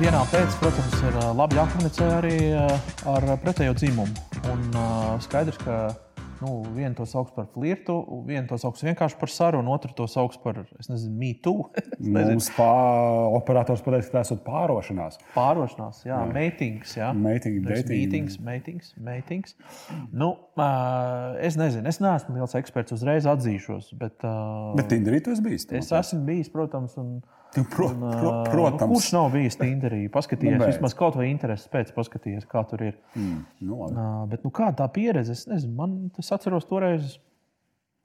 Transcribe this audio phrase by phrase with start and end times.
[0.00, 2.38] dienā pēc, protams, ir labi jākomunicē arī
[3.08, 4.24] ar pretējo dzimumu.
[4.52, 4.76] Un
[5.24, 5.76] skaidrs, ka
[6.40, 7.96] nu, vienu to sauc par flirtu,
[8.26, 10.62] vienu to sauc vienkārši par sarunu, otru to sauc par,
[11.16, 11.54] mītu.
[12.16, 12.68] Mums pā,
[13.36, 15.20] operators pateica, ka tas ir pārošanās.
[15.36, 16.96] Pārošanās, jā, meitings.
[16.98, 17.12] Jā.
[17.16, 17.94] Meiting, dating.
[17.94, 19.56] Meetings, meetings, meetings.
[20.12, 20.34] Nu,
[21.42, 23.92] es nezinu, es neesmu liels eksperts, uzreiz atzīšos.
[24.00, 24.20] Bet,
[24.76, 25.68] Bet Tinderī tu esi bijis?
[25.76, 26.96] Es esmu bijis, protams.
[27.00, 27.18] Un,
[27.64, 28.80] Pro, un, pro, uh, protams.
[28.80, 30.02] Nu, kurš nav bijis Tinderī?
[30.12, 32.98] Paskatījies, Nu, vismaz kaut vai intereses pēc, paskatījies, kā tur ir.
[33.16, 34.04] Mm, nu, labi.
[34.34, 35.32] Bet nu, kāda tā pieredze?
[35.32, 37.16] Es nezinu, man tas atceros toreiz.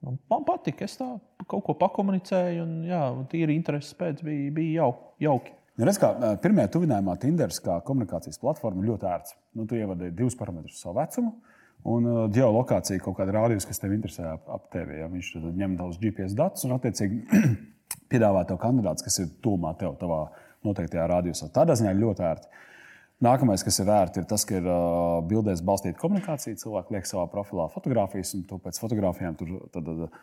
[0.02, 1.06] Man, man patika, es tā
[1.46, 5.54] kaut ko pakomunicēju, un jā, tīri intereses pēc bija, bija jau, jauki.
[5.78, 6.10] Nu, redz, kā,
[6.42, 9.36] pirmajā tuvinājumā Tinders kā komunikācijas platforma ļoti ērts.
[9.56, 11.32] Nu, tu ievadi divus parametrus- savu vecumu
[11.88, 15.00] un geolokāciju, kaut kādu rādījumu, kas tev interesē ap, ap tevi.
[15.00, 15.08] Ja?
[15.10, 17.22] Viņš ņem tavus GPS datus un, attiecīgi,
[18.12, 20.26] piedāvā tev kandidātus, kas ir tūmā tev, tavā
[20.66, 21.50] noteiktajā rādījumā.
[21.54, 22.52] Tādā ziņā ļoti ērti.
[23.22, 26.58] Nākamais, kas ir ērti, ir tas, ka ir uh, bildēs balstīta komunikācija.
[26.58, 30.16] Cilvēki liek savā profilā fotogrāfijas, un tu pēc fotografijām tur, tad, tad,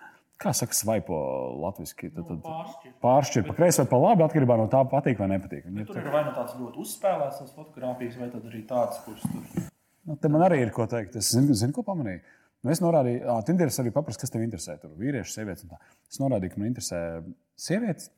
[0.44, 1.20] kā saka, svaipo
[1.64, 2.10] latviešu.
[2.18, 5.70] Tad, tad pāršķir pa kreisi vai pa labi, atkarībā no tā, patīk vai nepatīk.
[5.70, 9.66] Ja Tur ir vai nu tāds ļoti uzspēlēts, tas fotografijas, vai arī tāds, kurš tur
[10.10, 11.16] Nu, te man arī ir ko teikt.
[11.20, 12.24] Es zinu, zinu ko pamanīju.
[12.66, 14.80] Nu, es norādīju, ka Tinderis arī paprasti, kas tev interesē.
[14.82, 15.68] Tur vīrieši, sievietes.
[16.10, 17.02] Es norādīju, ka man interesē
[17.60, 18.10] sievietes,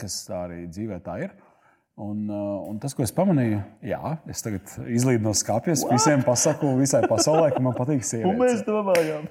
[0.00, 1.34] kas tā arī dzīvē tā ir.
[1.34, 1.53] Uh,
[1.96, 7.52] un tas, ko es pamanīju, jā, es tagad izlīdu no skāpjas, visiem pasaku, visai pasaulē,
[7.54, 8.64] ka man patīk sievietes.
[8.66, 9.28] domājām.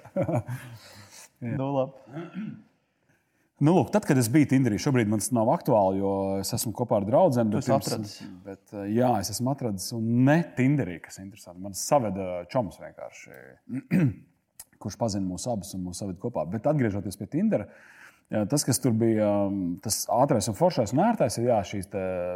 [1.59, 2.21] nu, labi.
[3.63, 6.73] Nu, lūk, tad, kad es biju Tinderī, šobrīd man tas nav aktuāli, jo es esmu
[6.75, 7.51] kopā ar draugiem.
[7.53, 8.15] Tu esi atradis.
[8.43, 11.61] Bet, uh, jā, es esmu atradis, un ne Tinderī, kas ir interesanti.
[11.63, 13.37] Man saveda čoms vienkārši,
[14.83, 16.43] kurš pazina mūsu abus un mūsu saveda kopā.
[16.49, 17.69] Bet atgriežoties pie Tindera,
[18.33, 21.83] jā, tas, kas tur bija, um, tas ātrais un foršais un ērtais, ir jā, šī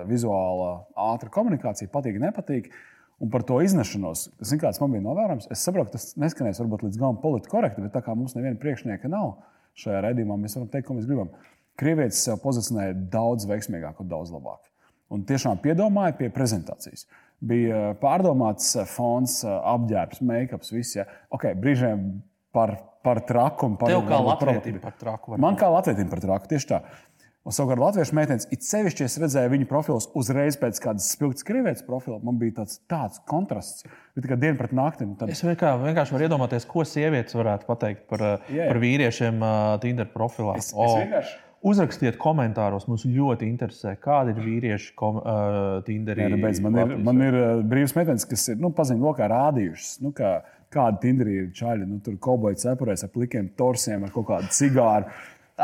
[0.09, 0.71] vizuāla
[1.09, 2.71] ātrā komunikācija, patīk, nepatīk.
[3.17, 4.27] Un par to iznešanos,
[4.61, 8.03] kāds man bija novērojams, es saprotu, tas neskanēs varbūt līdz galam politiski korekti, bet tā
[8.05, 9.39] kā mums neviena priekšnieka nav
[9.81, 11.31] šajā redzējumā, mēs varam teikt, ko mēs gribam.
[11.77, 14.61] Krievietis sev pozicionēja daudz veiksmīgāk un daudz labāk.
[15.13, 17.05] Un tiešām piedomāja pie prezentācijas.
[17.37, 20.97] Bija pārdomāts fons, apģērbs, make-ups, viss.
[20.97, 21.05] Ja.
[21.33, 22.07] Okay, brīžiem
[22.55, 22.73] par,
[23.07, 24.81] par traku un par Tev kā provokatīvu.
[24.83, 25.37] par traku.
[25.39, 26.81] Man kā latvietim par traku, tieši tā.
[27.47, 31.85] Un savukārt latviešu meitenes, it sevišķi es redzēju viņu profilus uzreiz pēc kādas spilgtas krievietes
[31.87, 32.17] profila.
[32.19, 33.85] Man bija tāds, tāds kontrasts,
[34.17, 35.07] bija kā diena pret nakti.
[35.21, 38.67] Tad, Es vienkārši, vienkārši varu iedomāties, ko sievietes varētu pateikt par, uh, jā.
[38.67, 40.57] par vīriešiem uh, Tinder profilā.
[40.59, 46.27] Es- es vienkārši- Uzrakstiet komentāros, mums ļoti interesē, kādi ir vīrieši kom, uh, Tinderī.
[46.27, 49.25] Jā, nu, beidz, man, ir, man ir uh, brīvs meitenes, kas ir nu, paziņu lokā
[49.31, 50.35] rādījušas, nu, kā,
[50.73, 51.87] kāda Tinderī ir čaļi.
[51.87, 55.09] Nu, tur kaubojas cepurēs ar plikiem torsiem, ar kaut kādu cigāru.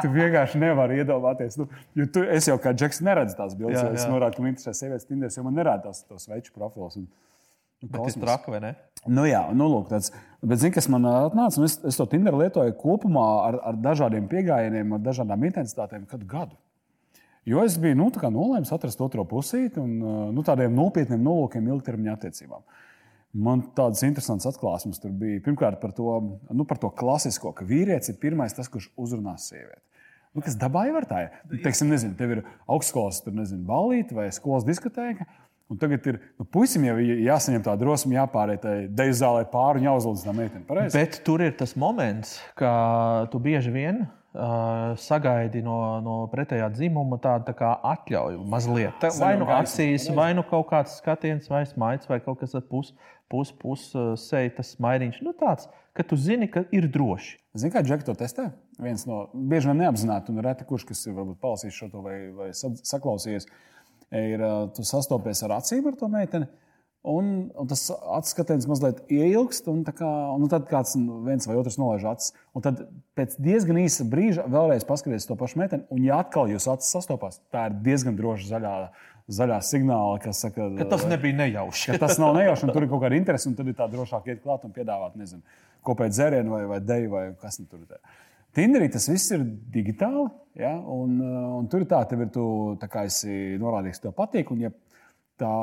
[0.01, 1.59] Tu vienkārši nevari iedomāties.
[1.59, 1.67] Nu,
[1.99, 4.09] jo tu, es jau kā džeks neredzu tās bildes, Jā, jo es jā.
[4.09, 6.97] norādu, ka man interesē sievietes Tinderis, jo man nerāda tās tos veču profilus.
[6.97, 7.05] Un,
[7.83, 8.71] Bet tas ir traki, vai ne?
[9.11, 11.59] Nu, jā, nu, lūk, tāds, bet zini, kas man ā, atnāca?
[11.59, 16.29] Nu, Es, es to Tinderu lietoju kopumā ar, ar dažādiem pieejamiem, ar dažādām intensitātēm, kādu
[16.29, 16.55] gadu.
[17.45, 22.15] Jo es biju nu, nolēmis atrast otro pusīti un ā, nu, tādiem nopietniem nolūkiem ilgtermiņa
[22.15, 22.63] attiecībām.
[23.33, 25.41] Man tādas interesantas atklāsmes tur bija.
[25.41, 26.09] Pirmkārt, par to,
[26.53, 29.81] nu, par to klasisko, ka vīrietis ir pirmais, tas, kurš uzrunās sievieti.
[30.33, 34.17] Nu, kas dabā jau ir tā, ja teiksim, nezinu, tev ir augstskolas tur, nezinu, balīti
[34.17, 35.25] vai skolas diskotēka.
[35.71, 39.87] Un tagad ir nu, puisim jau jāsaņem tā drosme, jāpāriet tai deju zālē pāri un
[39.87, 40.89] jāuzlūdz tā meitene.
[40.93, 42.73] Bet tur ir tas moments, ka
[43.33, 49.05] tu bieži vien sagaidi no, no pretējā dzimuma tādu tā kā atļauju mazliet.
[49.19, 52.93] Vai nu acīs, vai nu kaut kāds skatiens, vai smaids, vai kaut kas ar pus,
[53.29, 53.51] pus,
[53.93, 55.21] uh, seju, tas smaidiņš.
[55.25, 57.37] Nu, tāds, ka tu zini, ka ir droši.
[57.53, 58.47] Zini, kā Džeks to testē?
[58.81, 62.17] Viens no bieži vien neapzināti, un reti kurš, kas ir varbūt palasījis šo to vai,
[62.33, 63.45] vai sa- saklausījies,
[64.17, 64.41] ir
[64.73, 66.49] tu sastopies ar acīm ar to meiteni.
[67.03, 67.81] Un, un tas
[68.15, 70.07] atskatiens mazliet ieilgst, un, kā,
[70.37, 70.93] un tad kāds
[71.25, 72.31] viens vai otrs nolaiž acis.
[72.55, 72.85] Un tad
[73.19, 77.41] pēc diezgan īsa brīža vēlreiz paskaties to pašu meiteni, un, ja atkal jūs acis sastopās,
[77.51, 78.71] tā ir diezgan droša zaļā,
[79.35, 81.91] zaļā signāla, kas saka, Ka tas nebija nejauši.
[81.91, 84.31] ka tas nav nejauši, un tur ir kaut kāda interese, un tad ir tā drošāk
[84.31, 85.43] iet klāt un piedāvāt, nezinu,
[85.83, 87.99] kopēt dzērienu vai, vai deju vai kas nu tur ir.
[88.53, 90.27] Tinderī tas viss ir digitāli,
[90.61, 90.75] ja?
[90.77, 91.17] un,
[91.59, 92.47] un tur ir tā, tev ir tu,
[92.79, 94.71] tā kā esi norādījis, tev patīk, un ja
[95.41, 95.53] tā,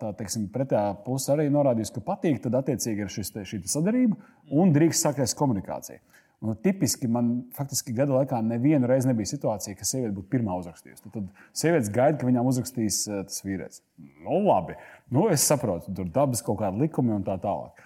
[0.00, 4.18] tā teiksim, pretējā puse arī norādījusi, ka patīk, tad attiecīgi ir šis, šī te sadarība
[4.54, 6.02] un drīkst sākties komunikācija.
[6.44, 11.08] Un, tipiski man faktiski gada laikā nevienu reizi nebija situācija, ka sieviete būtu pirmā uzrakstījusi.
[11.14, 13.80] Tad, sievietes gaida, ka viņām uzrakstīs tas vīrietis.
[14.20, 14.76] Nu, labi,
[15.08, 17.80] nu, es saprotu, tur dabas kaut kāda likuma un tā tālāk.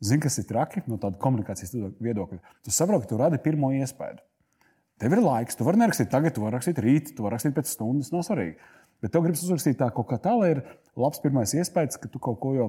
[0.00, 2.40] Zini, kas ir traki no tāda komunikācijas viedokļa?
[2.64, 4.22] Tu saproti, ka tu radi pirmo iespēju.
[5.00, 7.68] Tev ir laiks, tu vari nerakstīt tagad, tu vari rakstīt rīt, tu vari rakstīt pēc
[7.68, 8.56] stundas, nav svarīgi.
[9.00, 10.62] Bet tev gribas uzrakstīt tā kaut kā tā, lai ir
[10.98, 12.68] labs pirmais iespējas, ka tu kaut ko jau.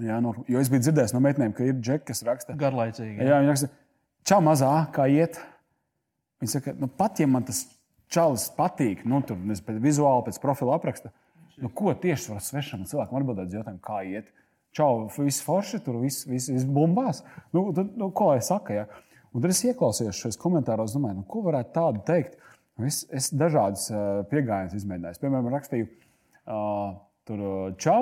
[0.00, 2.56] Jā, no, jo es biju dzirdējis no meitenēm, ka ir džeki, kas raksta.
[2.56, 3.18] Garlaicīgi.
[3.20, 3.68] Jā, viņi raksta,
[4.28, 5.36] čau, mazā, kā iet.
[6.40, 7.66] Viņi saka, nu, pat ja man tas
[8.12, 11.12] čalis patīk, nu, tur pēc vizuāli, pēc profila apraksta,
[11.60, 14.32] nu, ko tieši var svešam cilvēkam atbildēt uz jautājumu, kā iet.
[14.72, 17.20] Čau, viss forši, tur viss, viss, viss bumbās.
[17.52, 18.76] Nu, tad, nu, ko lai saka?
[18.78, 18.86] Ja?
[19.32, 22.38] Un tad es ieklausījos šajos komentāros, domāju, nu, ko varētu tādu teikt.
[22.88, 25.20] Es, es dažādas uh, pieejas izmēģināju.
[25.22, 25.88] Piemēram, rakstīju,
[26.46, 26.94] uh,
[27.28, 28.00] tur, uh, čau,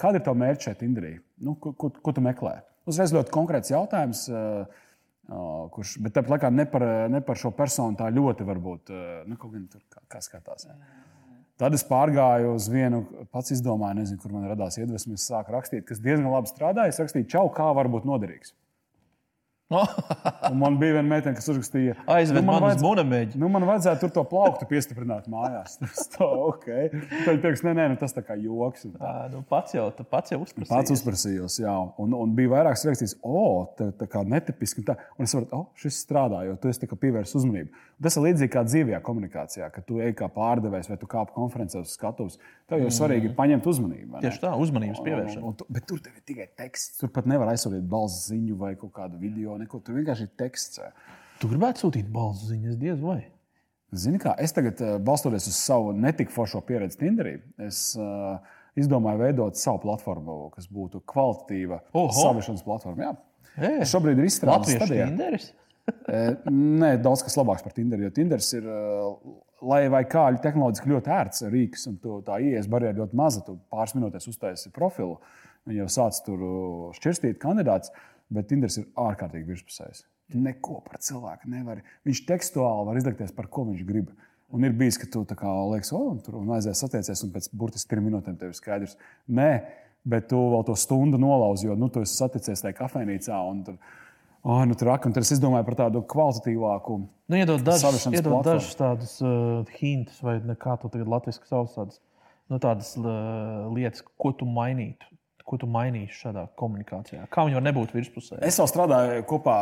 [0.00, 1.22] kāda ir tava mērķa šeit, Indrija?
[1.42, 2.58] Nu, ko, ko, ko tu meklē?
[2.88, 4.26] Uzreiz ļoti konkrēts jautājums.
[5.26, 8.92] Kurš, bet tāpat laikā ne par, ne par šo personu tā ļoti varbūt
[9.26, 10.68] nu, kaut kā tur kā, kā skatās.
[10.68, 10.76] Ja.
[11.58, 13.00] Tad es pārgāju uz vienu,
[13.34, 15.16] pats izdomāju, nezinu, kur man radās iedvesma.
[15.18, 16.92] Es sāku rakstīt, kas diezgan labi strādāja.
[16.92, 18.54] Es rakstīju, čau, kā var būt noderīgs.
[19.70, 23.38] Un man bija viena meitene, kas uzrakstīja, Aizved man man uz vajadz- monēmēģi.
[23.42, 25.74] Nu, man vajadzētu tur to plauktu piestiprināt mājās.
[25.82, 26.92] Tas tā, okay.
[27.24, 28.86] Tad teiks, nē, nē, nu, tas tā kā joks.
[28.94, 29.14] tā.
[29.32, 30.70] Nu, pats jau, pats jau uzprasīji.
[30.70, 34.84] Pats uzprasījos, jā, un, un bija vairākas reakcijas, o, tā, tā kā netipiski.
[34.84, 34.96] Un, tā.
[35.18, 37.82] un es saprotu, o, šis strādā, jo tu esi pievērsis uzmanību.
[38.06, 41.80] Tas ir līdzīgi kā dzīvajā komunikācijā, kad tu ej kā pārdevējs vai tu kāp konferencē
[41.80, 42.36] uz skatuves.
[42.68, 44.20] Tev jau svarīgi ir paņemt uzmanību.
[44.20, 45.52] Tieši tā, uzmanības pievēršana.
[45.72, 47.00] Bet tur tev ir tikai teksts.
[47.00, 49.55] Tur pat nevar aizsūtīt balss ziņu vai kādu video.
[49.60, 49.80] Neko.
[49.84, 50.80] Tur vienkārši ir teksts.
[51.40, 53.20] Tu gribētu sūtīt balsu ziņas, diez vai?
[53.96, 58.38] Zini, kā es tagad, eh, balstoties uz savu netik foršo pieredzi Tinderī, es uh,
[58.76, 62.10] izdomāju veidot savu platformu, kas būtu kvalitatīva Oho!
[62.16, 63.06] savienošanas platforma.
[63.06, 63.14] Jā.
[63.56, 65.06] Ē, Es šobrīd ir izstrādājis Latviešu stadijā.
[65.12, 65.52] tinderis.
[65.86, 66.20] E,
[66.50, 68.02] Nē, daudz kas labāks par Tinderu.
[68.02, 72.66] Jo Tinders ir, eh, lai vai kā tehnoloģiski ļoti ērts rīks, un tu, tā ielas
[72.66, 73.44] barjera ļoti maza.
[73.46, 75.20] Tu pāris minūtēs uztaisīji profilu,
[75.70, 76.42] jau sāc tur
[76.98, 77.94] šķirstīt kandidātus,
[78.32, 80.04] bet Tinders ir ārkārtīgi virspusējs.
[80.32, 81.84] Tu neko par cilvēku nevari.
[82.06, 84.10] Viņš tekstuāli var izlikties, par ko viņš grib.
[84.54, 87.48] Un ir bijis, ka tu kā liekas, o, un tur un aizies satiecies, un pēc
[87.54, 88.94] burtiski trim minūtēm tev ir skaidrs.
[89.26, 89.50] Nē,
[90.06, 93.38] bet tu vēl to stundu nolauzi, jo nu, tu esi saticies tajā kafejnīcā.
[93.50, 93.78] un Tur,
[94.46, 96.98] oh, nu, tur, ak, un tad es izdomāju par tādu kvalitatīvāku.
[97.26, 101.98] Nu, iedod dažus, iedod dažus tādus uh, hintus, vai kā tu tagad latviešu sauc tādas,
[102.46, 105.10] nu, tādas uh, lietas, ko tu mainītu.
[105.46, 107.28] Ko tu mainīsi šādā komunikācijā?
[107.30, 108.40] Kā viņi var nebūt virspusē?
[108.46, 109.56] Es vēl strādāju kopā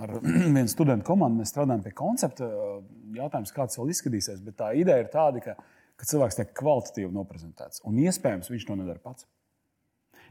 [0.00, 0.14] ar
[0.56, 1.42] vienu studentu komandu.
[1.42, 2.48] Mēs strādājam pie koncepta.
[3.16, 5.56] Jautājums, kāds vēl izskatīsies, bet tā ideja ir tāda, ka,
[6.00, 7.84] ka cilvēks tiek kvalitatīvi noprezentēts.
[7.88, 9.28] Un iespējams, viņš to nedara pats.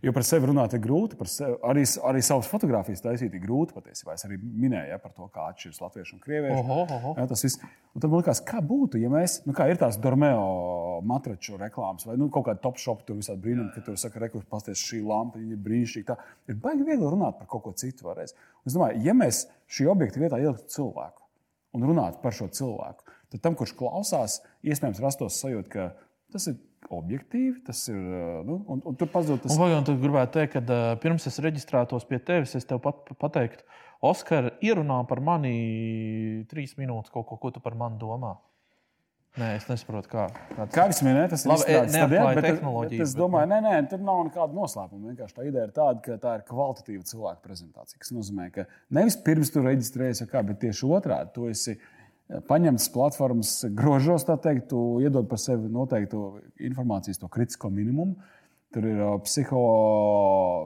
[0.04, 4.18] Jo par sevi runāt ir grūti, sevi, arī, arī savas fotogrāfijas taisīt ir grūti patiesībā.
[4.18, 6.60] Es arī minēju ja, par to, kā atšķiras latviešu un krieviešu.
[6.60, 7.14] Oho, oho.
[7.20, 7.62] Jā, tas viss.
[7.96, 12.04] Un tad man liekas, kā būtu, ja mēs, nu, kā ir tās Dormeo matraču reklāmas,
[12.10, 15.00] vai nu, kaut kāda top shop, tur visādi brīnumi, ka tur saka, rekurors pasties šī
[15.08, 16.18] lampa, ir brīnišķīga.
[16.18, 18.36] Tā ir baigi viegli runāt par kaut ko citu vēlreiz.
[18.36, 21.22] Un Es domāju, ja mēs šī objekta vietā ieliktu cilvēku
[21.76, 25.86] un runātu par šo cilvēku, tad tam, kurš klausās, iespējams rastos sajūta, ka
[26.34, 26.58] tas ir
[26.94, 27.98] objektīvi, tas ir,
[28.46, 29.56] nu, un, un tur pazūd tas.
[29.60, 33.14] Vai, un tu gribētu teikt, ka uh, pirms es reģistrētos pie tevis, es tev pat
[33.22, 33.66] pateiktu,
[34.06, 38.36] Oskar, ierunā par mani trīs minūtes kaut ko, ko tu par mani domā.
[39.36, 40.26] Nē, es nesaprotu, kā.
[40.54, 40.72] Kāds...
[40.72, 43.58] Kā jau minēju, tas ir Labi, izstrādāts neapklāja stadijā, bet, tehnoloģijas, bet es domāju, nē,
[43.66, 45.10] nē, tur nav nekāda noslēpuma.
[45.10, 48.00] Vienkārši tā ideja ir tāda, ka tā ir kvalitatīva cilvēka prezentācija.
[48.06, 48.65] Tas nozīmē, ka
[48.96, 51.34] nevis pirms tu reģistrējies, kā, bet tieši otrādi.
[51.36, 51.75] Tu esi
[52.50, 56.24] paņemts platformas grožos, tā teikt, tu iedod par sevi noteiktu
[56.72, 58.17] informācijas, to kritisko minimumu.
[58.75, 59.60] Tur ir uh, psiho,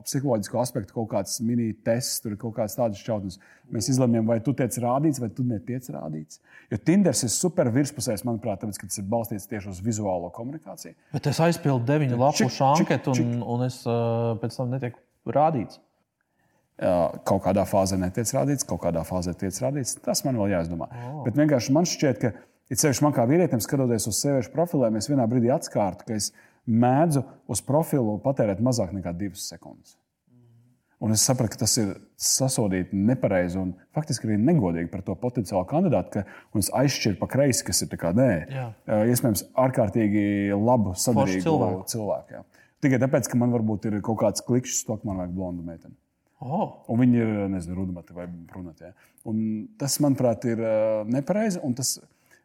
[0.02, 3.38] psiholoģisko aspektu, kaut kāds mini-tests, tur ir kaut kāds tāds šķautnes.
[3.70, 6.40] Mēs izlemjam, vai tu tiec rādīts, vai tu netiec rādīts.
[6.72, 10.98] Jo Tinders ir super virspusējs, manuprāt, tāpēc, ka tas ir balstīts tieši uz vizuālo komunikāciju.
[11.14, 15.06] Bet es aizpildu deviņu lapu anketu, un, un es uh, pēc tam netieku
[15.38, 15.78] rādīts.
[16.80, 19.98] Kaut kādā fāzē netiek rādīts, kaut kādā fāzē tiek rādīts.
[20.06, 20.88] Tas man vēl jāizdomā.
[20.90, 21.22] Oh.
[21.26, 22.34] Bet vienkārši man šķiet, ka,
[22.72, 26.32] it sevišķi man kā vīrietim, skatoties uz sieviešu profiliem, es vienā brīdī atskārtu, ka es
[26.70, 29.98] mēdzu uz profilu patērēt mazāk nekā divas sekundes.
[31.00, 35.64] Un es sapratu, ka tas ir sasodīti nepareizi un faktiski arī negodīgi par to potenciālu
[35.70, 38.66] kandidātu, ka es aizšķiru pa kreisi, kas ir tā kā nē, Jā.
[39.08, 40.26] Iespējams, ārkārtīgi
[40.60, 41.86] labu sadarību cilvēku.
[41.94, 42.36] cilvēku.
[42.36, 42.44] jā.
[42.84, 45.96] Tikai tāpēc, ka man varbūt ir kaut kāds klikšķis, to, man vajag blondu meiteni.
[46.40, 48.88] Oh, Un viņi ir nezinu, rudmati vai brunati.
[48.88, 48.94] Ja?
[49.28, 49.42] Un
[49.80, 51.60] Tas, manuprāt, ir uh, nepareizi.
[51.76, 51.98] Tas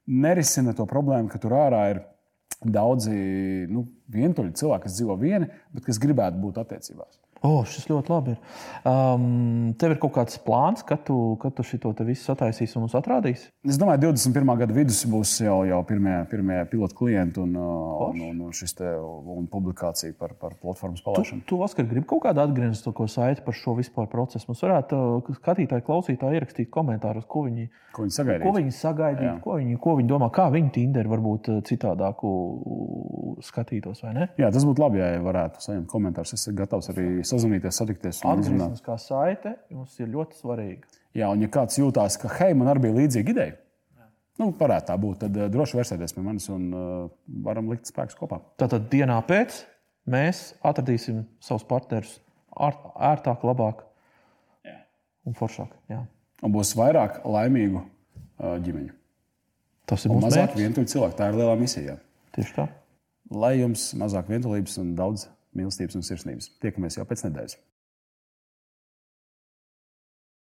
[0.07, 2.03] nerisina to problēmu, ka tur ārā ir
[2.65, 3.15] daudzi
[3.71, 7.21] nu, vientuļi cilvēki, kas dzīvo vieni, bet kas gribētu būt attiecībās.
[7.45, 8.39] Oh, šis ļoti labi ir.
[8.89, 12.95] Um, tev ir kaut kāds plāns, kad tu, kad tu šo visu sataisīsi un mums
[12.97, 13.51] atrādīsi?
[13.69, 14.53] Es domāju, 21.
[14.63, 18.93] gada vidus būs jau, jau pirmie, pirmie pilotu klienti un, un, un, un, te,
[19.37, 21.45] un publikācija par, par platformas palaišanu.
[21.45, 24.49] Tu, tu Oskar, gribi kaut kādu atgrieznisko saiti par šo vispār procesu?
[24.49, 25.03] Mums varētu
[25.43, 28.49] skatītāji, klausītāji ierakstīt komentārus, ko viņi, ko viņi sagaidīja.
[28.49, 32.33] Ko viņi, sagaidīt, ko viņi, ko viņi domā, kā viņi Tinder varbūt citādāku
[33.45, 34.29] skatītos, vai ne?
[34.41, 36.35] Jā, tas būtu labi, ja varētu saņemt komentārus.
[36.37, 38.23] Es esmu gatavs arī sazināties, satikties.
[38.31, 40.89] Atgriezniskā saite jums ir ļoti svarīga.
[41.15, 43.57] Jā, un ja kāds jūtās, ka hei, man arī bija līdzīga ideja,
[44.41, 46.89] nu, varētu tā būt, tad uh, droši vērsieties pie manis un uh,
[47.47, 48.41] varam likt spēkus kopā.
[48.61, 49.61] Tātad dienā pēc
[50.11, 52.19] mēs atradīsim savus partnerus
[52.55, 53.85] ērtāk, labāk
[54.67, 54.77] jā.
[55.29, 55.75] un foršāk.
[55.91, 56.03] Jā.
[56.45, 58.95] Un būs vairāk laimīgu uh, ģimeņu.
[59.89, 61.17] Tas ir un mazāk vientuļu cilvēku.
[61.19, 61.99] Tā ir lielā misija.
[62.35, 62.69] Tieši tā.
[63.35, 65.27] Lai jums mazāk vientulības un daudz
[65.59, 66.51] mīlestības un sirsnības.
[66.63, 67.59] Tiekamies jau pēc nedēļas.